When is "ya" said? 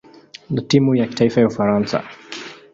0.95-1.07, 1.41-1.47